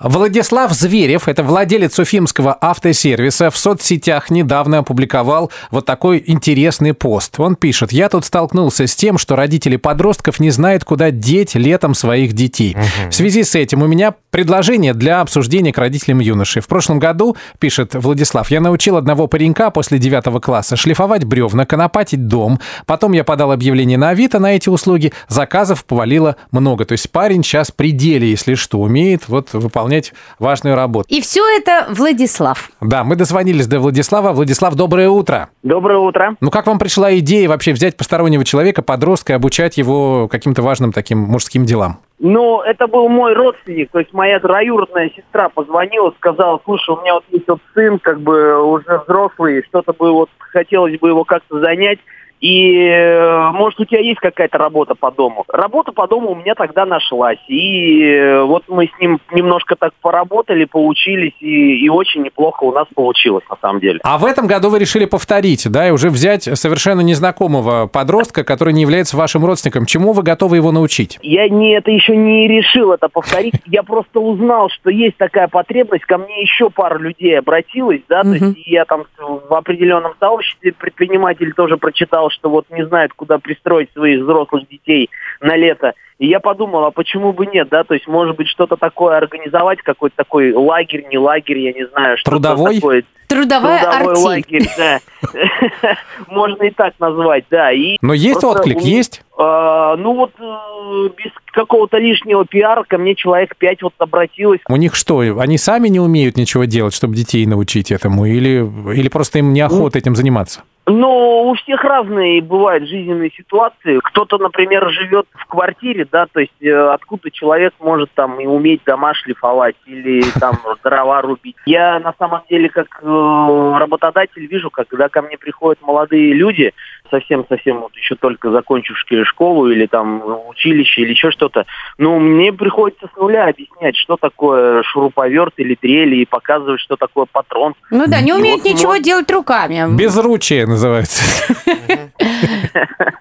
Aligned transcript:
Владислав 0.00 0.72
Зверев, 0.72 1.28
это 1.28 1.44
владелец 1.44 2.00
уфимского 2.00 2.58
автосервиса, 2.60 3.48
в 3.50 3.56
соцсетях 3.56 4.28
недавно 4.28 4.78
опубликовал 4.78 5.52
вот 5.70 5.86
такой 5.86 6.20
интересный 6.26 6.94
пост. 6.94 7.38
Он 7.38 7.54
пишет, 7.54 7.92
я 7.92 8.08
тут 8.08 8.24
столкнулся 8.24 8.88
с 8.88 8.96
тем, 8.96 9.18
что 9.18 9.36
родители 9.36 9.76
подростков 9.76 10.40
не 10.40 10.50
знают, 10.50 10.82
куда 10.82 11.12
деть 11.12 11.54
летом 11.54 11.94
своих 11.94 12.32
детей. 12.32 12.74
Угу. 12.74 13.10
В 13.10 13.14
связи 13.14 13.44
с 13.44 13.54
этим 13.54 13.82
у 13.82 13.86
меня 13.86 14.16
предложение 14.30 14.94
для 14.94 15.20
обсуждения 15.20 15.72
к 15.72 15.78
родителям 15.78 16.18
юноши. 16.18 16.60
В 16.60 16.66
прошлом 16.66 16.98
году, 16.98 17.36
пишет 17.60 17.94
Владислав, 17.94 18.50
я 18.50 18.60
научил 18.60 18.96
одного 18.96 19.28
паренька 19.28 19.70
после 19.70 20.00
девятого 20.00 20.40
класса 20.40 20.74
шлифовать 20.74 21.22
бревна, 21.22 21.66
конопатить 21.66 22.26
дом. 22.26 22.58
Потом 22.86 23.12
я 23.12 23.22
подал 23.22 23.52
объявление 23.52 23.96
на 23.96 24.08
Авито 24.08 24.40
на 24.40 24.56
эти 24.56 24.68
услуги. 24.68 25.12
Заказов 25.28 25.84
повалило 25.84 26.34
много. 26.50 26.84
То 26.84 26.92
есть 26.92 27.12
парень 27.12 27.44
сейчас 27.44 27.70
при 27.70 27.92
деле, 27.92 28.28
если 28.28 28.56
что, 28.56 28.80
умеет 28.80 29.28
вот 29.28 29.52
выполнять 29.52 29.83
выполнять 29.84 30.12
важную 30.38 30.76
работу. 30.76 31.06
И 31.08 31.20
все 31.20 31.42
это 31.56 31.86
Владислав. 31.90 32.70
Да, 32.80 33.04
мы 33.04 33.16
дозвонились 33.16 33.66
до 33.66 33.80
Владислава. 33.80 34.32
Владислав, 34.32 34.74
доброе 34.74 35.08
утро. 35.10 35.50
Доброе 35.62 35.98
утро. 35.98 36.36
Ну, 36.40 36.50
как 36.50 36.66
вам 36.66 36.78
пришла 36.78 37.14
идея 37.18 37.48
вообще 37.48 37.72
взять 37.72 37.96
постороннего 37.96 38.44
человека, 38.44 38.82
подростка, 38.82 39.34
и 39.34 39.36
обучать 39.36 39.76
его 39.76 40.28
каким-то 40.28 40.62
важным 40.62 40.92
таким 40.92 41.18
мужским 41.18 41.66
делам? 41.66 41.98
Ну, 42.18 42.62
это 42.62 42.86
был 42.86 43.08
мой 43.08 43.34
родственник, 43.34 43.90
то 43.90 43.98
есть 43.98 44.12
моя 44.12 44.40
троюродная 44.40 45.10
сестра 45.10 45.48
позвонила, 45.48 46.14
сказала, 46.16 46.60
слушай, 46.64 46.94
у 46.94 47.00
меня 47.02 47.14
вот 47.14 47.24
есть 47.30 47.48
вот 47.48 47.58
сын, 47.74 47.98
как 47.98 48.20
бы 48.20 48.62
уже 48.64 49.02
взрослый, 49.04 49.62
что-то 49.64 49.92
бы 49.92 50.12
вот 50.12 50.30
хотелось 50.38 50.98
бы 50.98 51.08
его 51.08 51.24
как-то 51.24 51.60
занять, 51.60 51.98
и, 52.44 52.76
э, 52.76 53.50
может, 53.52 53.80
у 53.80 53.86
тебя 53.86 54.00
есть 54.00 54.20
какая-то 54.20 54.58
работа 54.58 54.94
по 54.94 55.10
дому. 55.10 55.46
Работа 55.48 55.92
по 55.92 56.06
дому 56.06 56.32
у 56.32 56.34
меня 56.34 56.54
тогда 56.54 56.84
нашлась. 56.84 57.38
И 57.48 58.04
э, 58.04 58.42
вот 58.42 58.64
мы 58.68 58.90
с 58.94 59.00
ним 59.00 59.18
немножко 59.32 59.76
так 59.76 59.94
поработали, 60.02 60.66
поучились, 60.66 61.32
и, 61.40 61.82
и 61.82 61.88
очень 61.88 62.20
неплохо 62.20 62.64
у 62.64 62.72
нас 62.72 62.86
получилось, 62.94 63.44
на 63.48 63.56
самом 63.62 63.80
деле. 63.80 64.00
А 64.04 64.18
в 64.18 64.26
этом 64.26 64.46
году 64.46 64.68
вы 64.68 64.78
решили 64.78 65.06
повторить, 65.06 65.66
да, 65.70 65.88
и 65.88 65.90
уже 65.90 66.10
взять 66.10 66.42
совершенно 66.42 67.00
незнакомого 67.00 67.86
подростка, 67.86 68.44
который 68.44 68.74
не 68.74 68.82
является 68.82 69.16
вашим 69.16 69.42
родственником. 69.46 69.86
Чему 69.86 70.12
вы 70.12 70.22
готовы 70.22 70.56
его 70.56 70.70
научить? 70.70 71.18
Я 71.22 71.48
не, 71.48 71.74
это 71.74 71.90
еще 71.90 72.14
не 72.14 72.46
решил 72.46 72.92
это 72.92 73.08
повторить. 73.08 73.54
Я 73.64 73.82
просто 73.82 74.20
узнал, 74.20 74.68
что 74.68 74.90
есть 74.90 75.16
такая 75.16 75.48
потребность. 75.48 76.04
Ко 76.04 76.18
мне 76.18 76.42
еще 76.42 76.68
пара 76.68 76.98
людей 76.98 77.38
обратилась, 77.38 78.02
да, 78.06 78.22
то 78.22 78.34
есть 78.34 78.66
я 78.66 78.84
там 78.84 79.04
в 79.18 79.54
определенном 79.54 80.12
сообществе 80.20 80.72
предприниматель 80.72 81.54
тоже 81.54 81.78
прочитал, 81.78 82.30
что 82.34 82.50
вот 82.50 82.66
не 82.70 82.86
знают, 82.86 83.12
куда 83.14 83.38
пристроить 83.38 83.90
своих 83.92 84.22
взрослых 84.22 84.68
детей 84.68 85.10
на 85.40 85.56
лето. 85.56 85.94
И 86.18 86.28
я 86.28 86.38
подумал, 86.38 86.84
а 86.84 86.90
почему 86.90 87.32
бы 87.32 87.46
нет, 87.46 87.68
да, 87.70 87.82
то 87.82 87.94
есть, 87.94 88.06
может 88.06 88.36
быть, 88.36 88.48
что-то 88.48 88.76
такое 88.76 89.16
организовать, 89.16 89.82
какой-то 89.82 90.16
такой 90.16 90.52
лагерь, 90.52 91.06
не 91.10 91.18
лагерь, 91.18 91.58
я 91.58 91.72
не 91.72 91.86
знаю, 91.88 92.16
что 92.18 92.30
Трудовой? 92.30 92.76
такое. 92.76 93.04
Трудовой, 93.26 93.78
Трудовой 93.80 94.16
лагерь, 94.22 94.68
да. 94.76 95.00
Можно 96.28 96.62
и 96.64 96.70
так 96.70 96.94
назвать, 97.00 97.44
да. 97.50 97.72
И 97.72 97.96
Но 98.00 98.12
есть 98.14 98.44
отклик, 98.44 98.80
есть? 98.80 99.22
А, 99.36 99.96
ну 99.96 100.14
вот 100.14 100.32
э, 100.38 101.08
без 101.16 101.32
какого-то 101.46 101.98
лишнего 101.98 102.44
пиара 102.44 102.84
ко 102.84 102.98
мне 102.98 103.14
человек 103.14 103.56
пять 103.56 103.82
вот 103.82 103.94
обратилось. 103.98 104.60
У 104.68 104.76
них 104.76 104.94
что, 104.94 105.20
они 105.20 105.58
сами 105.58 105.88
не 105.88 106.00
умеют 106.00 106.36
ничего 106.36 106.64
делать, 106.64 106.94
чтобы 106.94 107.16
детей 107.16 107.44
научить 107.46 107.90
этому? 107.90 108.26
Или, 108.26 108.58
или 108.94 109.08
просто 109.08 109.40
им 109.40 109.52
неохота 109.52 109.98
этим 109.98 110.14
заниматься? 110.14 110.62
Ну, 110.86 111.48
у 111.48 111.54
всех 111.54 111.82
разные 111.82 112.42
бывают 112.42 112.86
жизненные 112.86 113.30
ситуации. 113.30 114.00
Кто-то, 114.02 114.36
например, 114.36 114.86
живет 114.90 115.26
в 115.32 115.46
квартире, 115.46 116.06
да, 116.10 116.26
то 116.30 116.40
есть 116.40 116.52
э, 116.60 116.70
откуда 116.70 117.30
человек 117.30 117.72
может 117.80 118.10
там 118.12 118.38
и 118.38 118.46
уметь 118.46 118.82
дома 118.84 119.14
шлифовать 119.14 119.76
или 119.86 120.22
там 120.38 120.58
дрова 120.84 121.22
рубить. 121.22 121.56
Я 121.64 121.98
на 122.00 122.14
самом 122.18 122.42
деле 122.50 122.68
как 122.68 123.00
э, 123.00 123.76
работодатель 123.78 124.44
вижу, 124.46 124.68
когда 124.68 125.08
ко 125.08 125.22
мне 125.22 125.38
приходят 125.38 125.80
молодые 125.80 126.34
люди, 126.34 126.74
совсем-совсем 127.10 127.80
вот 127.80 127.94
еще 127.96 128.14
только 128.14 128.50
закончившие 128.50 129.24
школу 129.24 129.70
или 129.70 129.86
там 129.86 130.22
училище 130.48 131.02
или 131.02 131.10
еще 131.10 131.30
что-то, 131.30 131.66
ну, 131.98 132.18
мне 132.18 132.52
приходится 132.52 133.08
с 133.12 133.16
нуля 133.16 133.48
объяснять, 133.48 133.96
что 133.96 134.16
такое 134.16 134.82
шуруповерт 134.82 135.54
или 135.58 135.76
дрель 135.80 136.14
и 136.14 136.26
показывать, 136.26 136.80
что 136.80 136.96
такое 136.96 137.26
патрон. 137.30 137.74
Ну 137.90 138.06
да, 138.06 138.20
не 138.20 138.32
умеют 138.32 138.62
вот 138.62 138.70
ничего 138.70 138.90
может... 138.90 139.04
делать 139.04 139.30
руками. 139.30 139.94
Безручие 139.96 140.66
называется. 140.66 141.54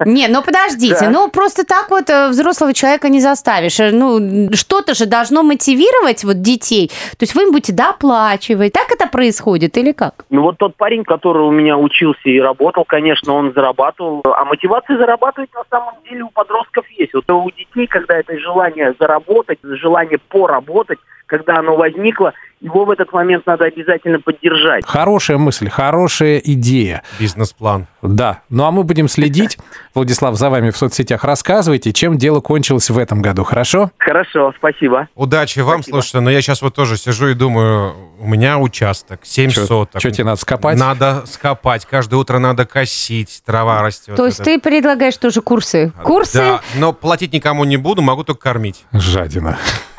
Не, 0.05 0.27
ну 0.27 0.41
подождите, 0.41 1.09
ну 1.09 1.29
просто 1.29 1.63
так 1.65 1.89
вот 1.89 2.09
э, 2.09 2.29
взрослого 2.29 2.73
человека 2.73 3.09
не 3.09 3.19
заставишь. 3.19 3.79
Э, 3.79 3.91
ну, 3.91 4.49
что-то 4.53 4.93
же 4.93 5.05
должно 5.05 5.43
мотивировать 5.43 6.23
вот 6.23 6.41
детей. 6.41 6.89
То 7.17 7.23
есть 7.23 7.35
вы 7.35 7.43
им 7.43 7.51
будете 7.51 7.73
доплачивать. 7.73 8.73
Так 8.73 8.91
это 8.91 9.07
происходит 9.07 9.77
или 9.77 9.91
как? 9.91 10.25
Ну 10.29 10.41
вот 10.41 10.57
тот 10.57 10.75
парень, 10.75 11.03
который 11.03 11.43
у 11.43 11.51
меня 11.51 11.77
учился 11.77 12.29
и 12.29 12.39
работал, 12.39 12.85
конечно, 12.85 13.33
он 13.33 13.53
зарабатывал. 13.53 14.21
А 14.25 14.45
мотивация 14.45 14.97
зарабатывать 14.97 15.49
на 15.53 15.63
самом 15.69 15.95
деле 16.09 16.23
у 16.23 16.29
подростков 16.29 16.85
есть. 16.89 17.13
Вот 17.13 17.29
у 17.29 17.51
детей, 17.51 17.87
когда 17.87 18.17
это 18.17 18.37
желание 18.39 18.93
заработать, 18.99 19.59
желание 19.63 20.19
поработать, 20.29 20.99
когда 21.25 21.57
оно 21.57 21.75
возникло, 21.75 22.33
его 22.63 22.85
в 22.85 22.91
этот 22.91 23.11
момент 23.11 23.45
надо 23.45 23.65
обязательно 23.65 24.19
поддержать. 24.19 24.85
Хорошая 24.85 25.37
мысль, 25.37 25.69
хорошая 25.69 26.37
идея. 26.37 27.03
Бизнес-план. 27.19 27.87
Да. 28.01 28.41
Ну 28.49 28.63
а 28.63 28.71
мы 28.71 28.83
будем 28.83 29.09
следить, 29.09 29.57
Владислав, 29.93 30.35
за 30.35 30.49
вами 30.49 30.69
в 30.69 30.77
соцсетях. 30.77 31.25
Рассказывайте, 31.25 31.91
чем 31.91 32.17
дело 32.17 32.39
кончилось 32.39 32.89
в 32.89 32.97
этом 32.97 33.21
году, 33.21 33.43
хорошо? 33.43 33.91
Хорошо, 33.97 34.53
спасибо. 34.57 35.09
Удачи 35.15 35.59
вам, 35.59 35.83
спасибо. 35.83 35.95
слушайте. 35.95 36.19
Но 36.21 36.31
я 36.31 36.41
сейчас 36.41 36.61
вот 36.61 36.73
тоже 36.73 36.95
сижу 36.95 37.27
и 37.27 37.33
думаю, 37.33 37.95
у 38.19 38.27
меня 38.27 38.57
участок, 38.57 39.19
7 39.23 39.49
Чё, 39.49 39.65
соток. 39.65 39.99
Что 39.99 40.11
тебе 40.11 40.23
надо 40.23 40.39
скопать? 40.39 40.79
Надо 40.79 41.23
скопать. 41.25 41.85
Каждое 41.85 42.15
утро 42.15 42.39
надо 42.39 42.65
косить, 42.65 43.43
трава 43.45 43.81
растет. 43.81 44.15
То 44.15 44.25
есть 44.25 44.39
это. 44.39 44.51
ты 44.51 44.59
предлагаешь 44.61 45.17
тоже 45.17 45.41
курсы? 45.41 45.91
Курсы? 46.03 46.37
Да, 46.37 46.61
но 46.77 46.93
платить 46.93 47.33
никому 47.33 47.65
не 47.65 47.75
буду, 47.75 48.01
могу 48.01 48.23
только 48.23 48.39
кормить. 48.39 48.85
Жадина. 48.93 49.57